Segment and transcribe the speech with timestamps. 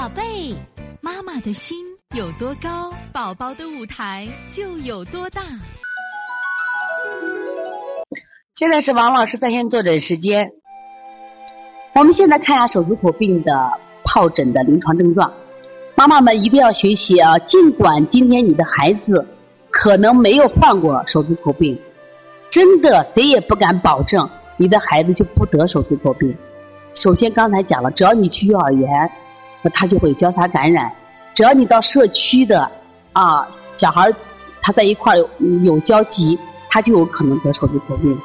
[0.00, 0.56] 宝贝，
[1.02, 1.76] 妈妈的心
[2.16, 5.42] 有多高，宝宝的舞台就有多大。
[8.54, 10.52] 现在是王老师在线坐诊时间。
[11.94, 13.52] 我们现在看一下手足口病的
[14.02, 15.30] 疱疹的临床症状。
[15.94, 17.38] 妈妈们一定要学习啊！
[17.40, 19.28] 尽管今天你的孩子
[19.68, 21.78] 可能没有患过手足口病，
[22.48, 24.26] 真的谁也不敢保证
[24.56, 26.34] 你的孩子就不得手足口病。
[26.94, 28.88] 首先刚才讲了，只要你去幼儿园，
[29.62, 30.88] 那他就会交叉感染；
[31.34, 32.70] 只要你到社区的
[33.12, 33.46] 啊
[33.76, 34.12] 小孩
[34.62, 35.28] 他在一块有
[35.64, 36.38] 有交集，
[36.68, 38.18] 他就有可能得手足口病。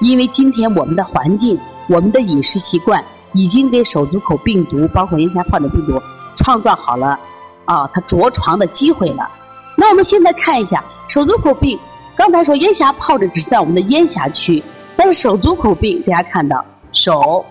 [0.00, 1.58] 因为今天我们的环境、
[1.88, 6.00] 我们的饮食习惯已经给手足口病毒，包括咽峡疱疹病毒。
[6.34, 7.18] 创造好了
[7.66, 9.30] 啊，它着床的机会了。
[9.76, 11.78] 那我们现在看一下手足口病。
[12.16, 14.62] 刚才说咽峡疱疹只是在我们的咽峡区，
[14.96, 17.44] 但是手足口病大家看到手、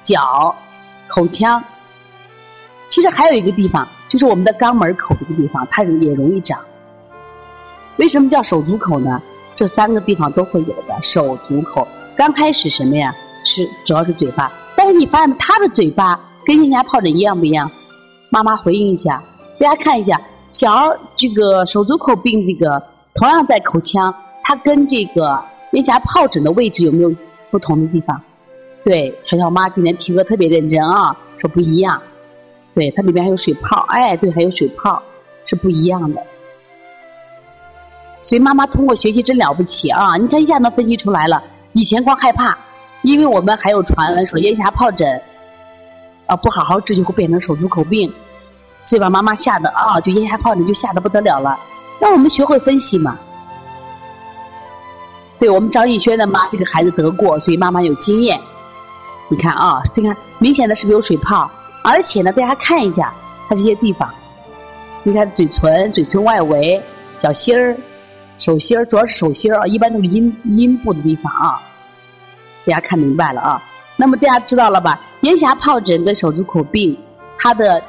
[0.00, 0.54] 脚、
[1.08, 1.62] 口腔，
[2.92, 6.60] 其实还有一个地方就是我们的肛门口这个地方，它也容易长。
[7.96, 9.18] 为什么叫手足口呢？
[9.56, 11.88] 这三个地方都会有的手足口。
[12.14, 13.14] 刚开始什么呀？
[13.44, 17.70] 是主要是嘴巴，但是你发现他的嘴巴跟咽峡疱疹一样不一样？
[18.28, 19.22] 妈妈回应一下，
[19.58, 22.82] 大家看一下，小儿这个手足口病，这个
[23.14, 27.14] 同样在口腔，它跟这个咽峡疱疹的位置有没有
[27.50, 28.20] 不同的地方？
[28.84, 32.02] 对，乔乔妈今天听课特别认真啊，说不一样。
[32.74, 35.02] 对，它里面还有水泡，哎，对，还有水泡，
[35.44, 36.22] 是不一样的。
[38.22, 40.16] 所以妈妈通过学习真了不起啊！
[40.16, 41.42] 你看一下能分析出来了。
[41.72, 42.56] 以前光害怕，
[43.02, 45.20] 因为我们还有传闻说咽峡疱疹。
[46.26, 48.14] 啊，不好好治就会变成手足口病，
[48.84, 51.58] 所以把妈妈吓得啊，就咽峡疱疹就吓得不得了了。
[51.98, 53.18] 让我们学会分析嘛。
[55.40, 58.40] 对我们张艺轩的妈，这个孩子得过，所以妈妈有经验。
[59.28, 61.50] 你看啊，这个明显的是不是有水泡？
[61.82, 63.12] 而且呢，大家看一下
[63.48, 64.08] 它这些地方，
[65.02, 66.80] 你看嘴唇、嘴唇外围、
[67.18, 67.76] 脚心儿、
[68.38, 71.60] 手心儿，主要是手心儿啊，一般都是阴阴部的地方啊。
[72.64, 73.62] 大家看明白了啊？
[73.96, 75.00] 那么大家知道了吧？
[75.22, 76.96] 咽峡疱疹跟手足口病，
[77.38, 77.82] 它的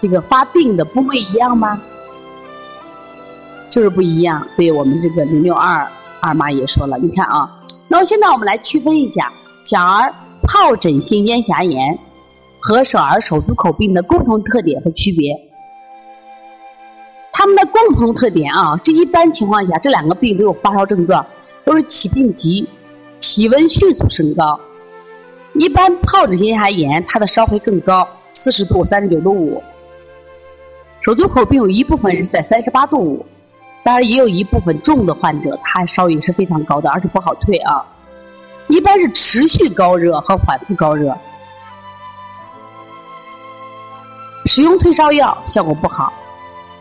[0.00, 1.80] 这个发病的部位一样吗？
[3.68, 4.44] 就是不一样。
[4.56, 5.88] 对我们这个零六二
[6.20, 7.48] 二妈也说了，你看啊，
[7.86, 10.12] 那么现在我们来区分一下小儿
[10.42, 11.96] 疱疹性咽峡炎
[12.60, 15.34] 和小儿手足口病的共同特点和区别。
[17.32, 21.24] 他们的共同特点啊，这一般情况下这两个病都有发烧症状，
[21.64, 22.68] 都是起病急，
[23.18, 24.60] 体温迅速升高。
[25.54, 29.62] 一般疱疹性咽峡炎，它的烧会更高，四十度、三十九度五。
[31.00, 33.24] 手足口病有一部分是在三十八度五，
[33.82, 37.82] 当然也有一部分重的患者，他烧也是非常高的，而且不好退啊。
[38.68, 41.16] 一般是持续高热和反复高热，
[44.46, 46.12] 使用退烧药效果不好，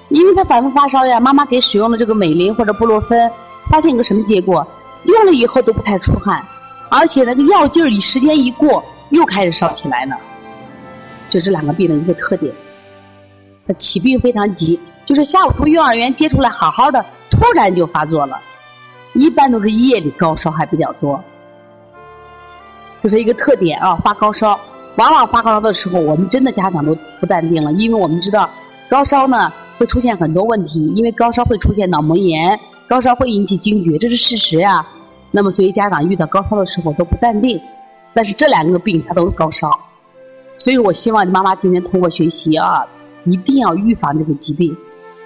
[0.09, 1.20] 因为他反复发烧呀。
[1.20, 3.31] 妈妈给使用了这个美林或者布洛芬，
[3.70, 4.66] 发现一个什么结果？
[5.06, 6.44] 用了以后都不太出汗。
[6.90, 10.18] 而且那个药劲儿一时间一过，又开始烧起来了。
[11.30, 12.52] 就这两个病的一个特点，
[13.68, 18.40] 他起病非常急，就是下午从幼儿园接出来好好的，突然就发作了。
[19.14, 21.24] 一般都是夜里高烧还比较多，
[23.00, 23.96] 这是一个特点啊。
[24.03, 24.59] 发高烧，
[24.95, 28.50] 往往发高烧的时候，我们真的家长都不淡定了，因为我们知道
[28.89, 34.85] 高烧呢会出现很多问题，因为高烧会出现脑膜炎，高烧会引起惊厥，这是事实呀。
[35.31, 37.61] 那么，所以家长遇到高烧的时候都不淡定，
[38.13, 39.69] 但是这两个病它都是高烧，
[40.57, 42.85] 所以我希望妈妈今天通过学习啊，
[43.25, 44.75] 一定要预防这个疾病。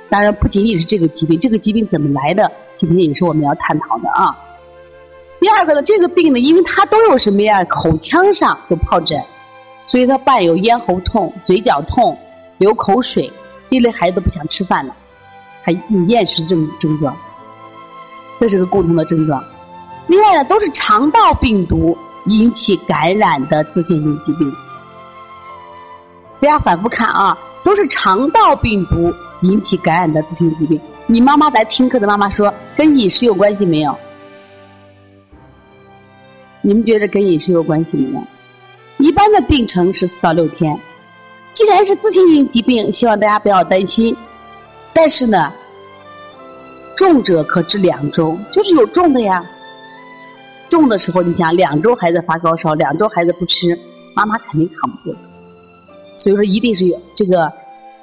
[0.10, 4.38] 当然，不仅仅是这个疾病，这个疾病怎么来的，今天也是我们要探讨的啊。
[5.40, 7.64] 第二个呢，这个病呢，因为它都有什么呀？
[7.64, 9.20] 口腔上有疱疹，
[9.86, 12.18] 所以他伴有咽喉痛、嘴角痛、
[12.58, 13.32] 流口水，
[13.70, 14.96] 这类孩子都不想吃饭了，
[15.62, 17.16] 还有厌食症症状，
[18.40, 19.44] 这是个共同的症状。
[20.08, 24.54] 另外呢，都是肠道病毒引起感染的自限性疾病。
[26.40, 30.80] 大家反复看啊，都是肠道病毒引起感染的自限性疾病。
[31.08, 33.96] 你妈妈来听课的妈妈说，跟饮食有关系没有？
[36.62, 38.24] 你们觉得跟饮食有关系没有？
[39.04, 40.80] 一般的病程是四到六天。
[41.52, 44.16] 既然是自限性疾病，希望大家不要担心。
[44.94, 45.52] 但是呢，
[46.96, 49.46] 重者可治两周，就是有重的呀。
[50.70, 53.78] 重的时候，你想两周孩子发高烧，两周孩子不吃，
[54.16, 55.14] 妈妈肯定扛不住。
[56.16, 57.52] 所以说，一定是有这个，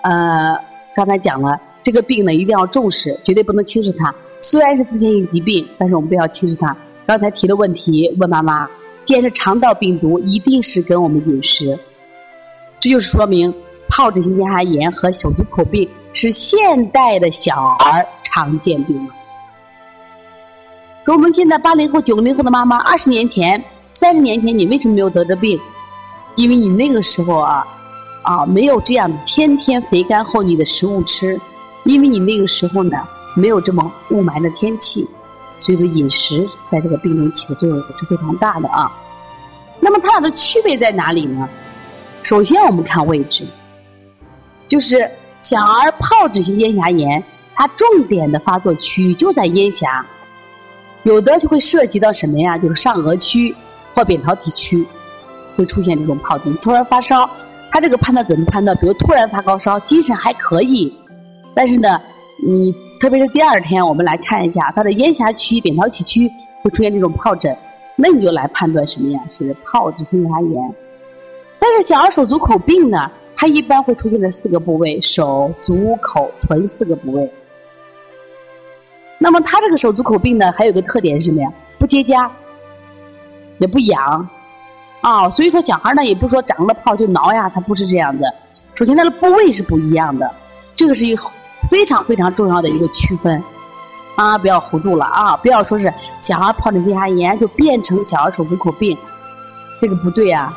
[0.03, 0.55] 呃，
[0.95, 4.15] 刚才讲了，这个病呢一定要重视，绝对不能轻视它。
[4.43, 6.77] 虽然是自限性疾病，但是我们不要轻视它。
[7.11, 8.71] 刚才提的问题，问妈妈，
[9.05, 11.77] 既然是肠道病毒，一定是跟我们饮食。
[12.79, 13.53] 这就是说明，
[13.89, 18.97] 疱疹性咽峡炎和手足口病是现代的小儿常见病。
[21.05, 23.61] 说我们现在八零后、九零后的妈妈，二十年前、
[23.91, 25.59] 三十年前，你为什么没有得这病？
[26.37, 27.67] 因为你那个时候啊，
[28.23, 31.41] 啊，没有这样天天肥甘厚腻的食物吃，
[31.83, 32.97] 因为你那个时候呢，
[33.35, 35.05] 没有这么雾霾的天气，
[35.61, 38.91] 所以说饮食在这个病中起的作用也是非常大的啊。
[39.79, 41.49] 那么它俩的区别在哪里呢？
[42.25, 43.47] 首先我们看位置，
[44.67, 45.09] 就是
[45.41, 47.23] 小儿疱疹性咽峡炎，
[47.55, 50.05] 它重点的发作区域就在咽峡，
[51.05, 52.59] 有的就会涉及到什么呀？
[52.59, 53.55] 就是上颚区
[53.95, 54.85] 或扁桃体区。
[55.57, 57.29] 会出现这种疱疹，突然发烧，
[57.71, 58.75] 他这个判断怎么判断？
[58.79, 60.91] 比如突然发高烧，精神还可以，
[61.55, 62.01] 但是呢，
[62.43, 66.31] 你特别是第二天，我们来看一下他的咽峡区、扁桃体区
[66.63, 67.57] 会出现这种疱疹，
[67.97, 69.19] 那你就来判断什么呀？
[69.31, 70.75] 是疱疹性咽炎。
[71.59, 77.33] 但是小儿手足口病呢，它一般会出现在四个部位：手、足、口、臀四个部位。
[79.17, 81.51] 那么它这个手足口病呢，还有个特点是什么呀？
[81.79, 82.29] 不结痂，
[83.61, 84.29] 也不痒。
[85.01, 88.31] 啊，所以说小孩呢，也不说长了泡就挠呀，他不是这样的。
[88.75, 90.31] 首先，它的部位是不一样的，
[90.77, 91.23] 这个是一个
[91.71, 93.43] 非常非常重要的一个区分。
[94.17, 95.37] 啊，不要糊涂了啊！
[95.37, 95.91] 不要说是
[96.21, 98.99] 小孩疱疹性咽炎就变成小儿手足口病，
[99.81, 100.53] 这个不对啊。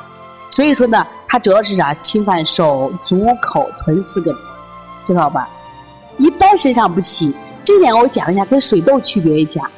[0.49, 1.93] 所以说呢，它主要是啥？
[1.93, 4.35] 侵犯手、足、口、臀四个，
[5.07, 5.47] 知道吧？
[6.17, 7.33] 一般身上不起。
[7.63, 9.69] 这点我讲一下，跟水痘区别一下。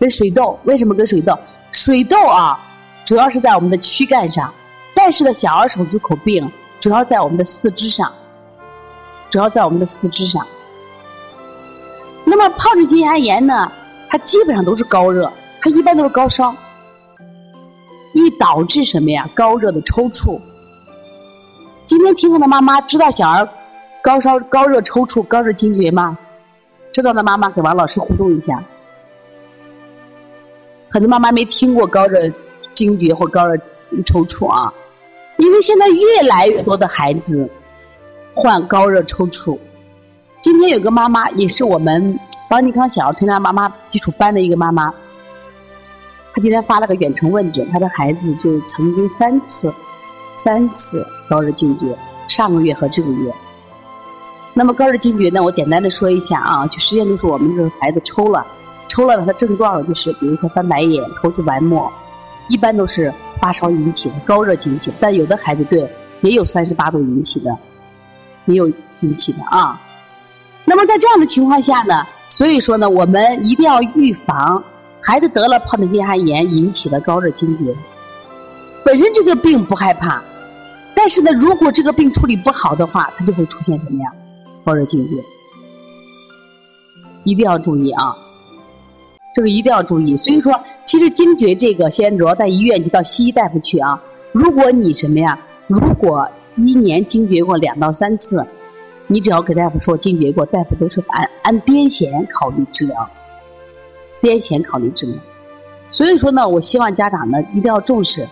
[0.00, 1.38] 跟水痘为什么跟水痘？
[1.70, 2.58] 水痘啊。
[3.04, 4.52] 主要是在我们的躯干上，
[4.94, 6.50] 但是呢，小儿手足口病
[6.80, 8.12] 主要在我们的四肢上，
[9.30, 10.44] 主要在我们的四肢上。
[12.38, 13.68] 那么疱疹性咽炎呢，
[14.08, 15.28] 它基本上都是高热，
[15.60, 16.54] 它一般都是高烧，
[18.12, 19.28] 易导致什么呀？
[19.34, 20.40] 高热的抽搐。
[21.84, 23.48] 今天听课的妈妈知道小儿
[24.04, 26.16] 高烧、高热抽搐、高热惊厥吗？
[26.92, 28.62] 知道的妈妈给王老师互动一下。
[30.92, 32.20] 很多妈妈没听过高热。
[32.72, 33.56] 惊厥或高热
[34.06, 34.72] 抽搐啊，
[35.38, 37.50] 因为现在越来越多的孩子
[38.36, 39.58] 患高热抽搐。
[40.40, 42.18] 今天有个妈妈，也是我们
[42.48, 44.88] 邦尼康小儿推拿妈妈基础班的一个妈妈，
[46.32, 49.72] 她今天发了个远程问诊，她的孩子就曾经三次、
[50.34, 51.92] 三次高热惊厥，
[52.28, 53.34] 上个月和这个月。
[54.54, 58.46] 那么高热惊厥呢，我简单的说一下啊，就实际上就是我们这个孩子抽了，
[58.86, 61.92] 抽了，他的症状就是，比如说翻白眼、口吐白沫。
[62.48, 65.86] 一般都是发烧引起的，高热引起，但有的孩子对
[66.22, 67.54] 也有三十八度引起的，
[68.46, 69.78] 也有引起的啊。
[70.68, 74.62] 那么在这样的情况下呢，所以说呢，我们一定要预防
[75.00, 77.74] 孩子得了疱疹性咽炎引起的高热惊厥。
[78.84, 80.22] 本身这个病不害怕，
[80.94, 84.12] 但是呢，如果这个病处理不好的话，它就会出现什么呀？
[84.62, 85.24] 高热惊厥，
[87.24, 88.14] 一定要注意啊。
[89.34, 93.98] 这个一定要注意，所以说，其实惊厥这个，先主要在医院就到西医大夫去啊。
[94.32, 95.38] 如果你什么呀？
[95.66, 98.46] 如果一年惊厥过两到三次，
[99.10, 103.10] 你只要给大夫说惊厥过，大夫都是按按癫痫考虑治疗，
[104.20, 105.16] 癫痫考虑治疗。
[105.90, 108.28] 所以说呢，我希望家长呢一定要重视，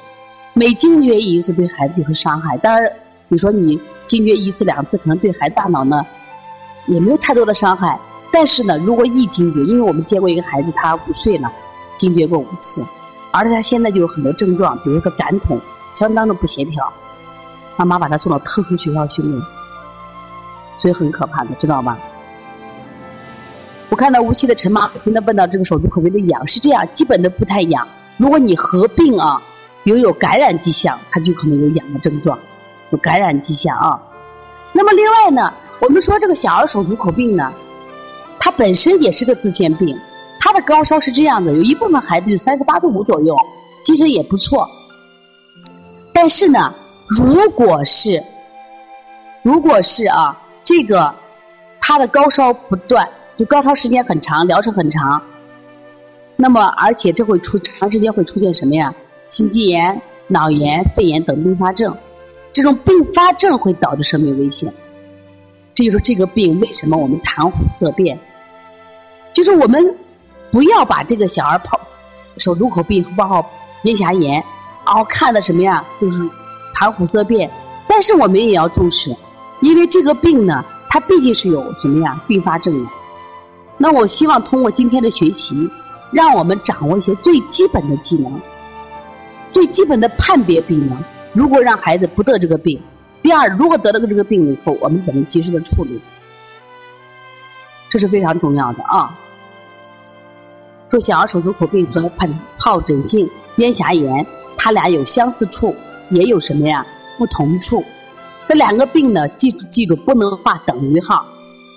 [0.53, 2.59] 每惊厥一次对孩子就是伤害。
[2.59, 2.93] 当然，
[3.29, 6.07] 你说你惊厥一次两次，可能对孩子大脑呢
[6.87, 7.99] 也没有太多的伤害。
[8.31, 11.51] 但是呢，如果一惊厥，因为我们接过一个孩子，他五岁了，
[11.97, 12.85] 惊厥过五次，
[13.33, 15.59] 而且他现在就有很多症状，比如说感统
[15.95, 16.93] 相当的不协调，
[17.79, 19.43] 妈妈把他送到特殊学校训练，
[20.77, 21.99] 所以很可怕的，知道吗？
[23.89, 27.87] 我看到无锡的陈妈不停的问到这个手足口病的痒是这样，基本的不太痒。
[28.17, 29.41] 如果你合并啊，
[29.85, 32.39] 有有感染迹象，它就可能有痒的症状，
[32.91, 34.03] 有感染迹象啊。
[34.73, 37.53] 那么另外呢，我们说这个小儿手足口病呢。
[38.39, 39.99] 它本身也是个自限病，
[40.39, 43.37] 它的高烧是这样的，有一部分孩子就三十八度五左右，
[43.83, 44.69] 精神也不错。
[46.13, 46.73] 但是呢，
[47.09, 48.23] 如果是，
[49.43, 51.15] 如果是啊，这个
[51.81, 55.23] 他的高烧不断，就高烧时间很长，疗程很长，
[56.35, 58.93] 那么而且这会出长时间会出现什么呀？
[59.29, 61.97] 心肌炎、脑炎、肺炎等并发症，
[62.53, 64.75] 这种并发症会导致生命危险。
[65.73, 68.19] 这就是这个病为什么我们谈虎色变，
[69.33, 69.97] 就是我们
[70.51, 71.79] 不要把这个小儿疱
[72.39, 73.47] 手足口病和包括
[73.85, 74.43] 咽峡炎，
[74.85, 75.85] 然后看的什么呀？
[76.01, 76.29] 就是
[76.75, 77.49] 谈虎色变。
[77.87, 79.15] 但是我们也要重视，
[79.61, 82.91] 因为这个病呢，它毕竟是有什么呀并发症的。
[83.79, 85.71] 那我希望通过今天的学习，
[86.11, 88.41] 让我们掌握一些最基本的技能，
[89.53, 90.97] 最基本的判别病能。
[91.33, 92.81] 如果让孩子不得这个病，
[93.23, 96.01] 第二，如果得了这个病以后，我们怎么及时的处理？
[97.91, 99.15] 这是非常重要的啊。
[100.91, 104.25] 说小儿手足口病和疱疱疹性咽峡炎，
[104.57, 105.75] 它俩有相似处，
[106.11, 106.87] 也有什么呀
[107.19, 107.85] 不同处。
[108.47, 111.27] 这两个病呢，记住记住，不能画等于号。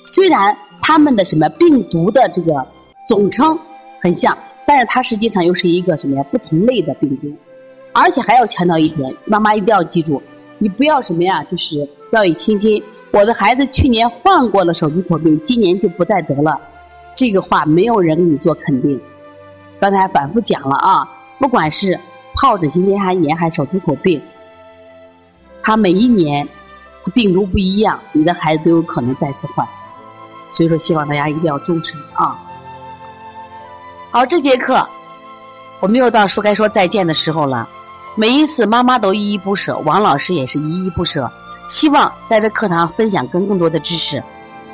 [0.06, 2.66] 虽然它们的什么病毒的这个
[3.08, 3.58] 总称
[4.02, 7.32] 很像，但是它实际上又是一个什么呀不同类的病毒。
[7.92, 10.22] 而且还要强调一点，妈妈一定要记住，
[10.60, 12.82] 你不要什么呀，就是掉以轻心。
[13.12, 16.60] 我的孩子去年患过了手足口病，今年就不再得了。
[17.16, 19.02] 这个话没有人给你做肯定。
[19.80, 21.10] 刚才反复讲了啊，
[21.40, 22.00] 不管是
[22.36, 24.22] 疱疹性咽峡炎还是手足口病，
[25.64, 26.48] 它每一年
[27.13, 29.68] 病毒不一样，你的孩子都有可能再次患。
[30.51, 32.38] 所以说，希望大家一定要重视啊。
[34.12, 34.88] 好，这节课
[35.79, 37.68] 我们又到说该说再见的时候了。
[38.15, 41.32] 每一次妈妈都依依不舍，王老师也是依依不舍。
[41.68, 44.22] 希望在这课堂分享更更多的知识，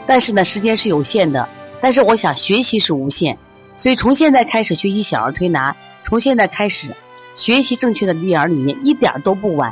[0.08, 1.48] 但是呢，时间是有限的。
[1.82, 3.38] 但是我想学习是无限，
[3.76, 6.96] 所以从现在开始学习小儿推拿，从现在开始
[7.36, 9.72] 学习正确的育儿理念，一点都不晚。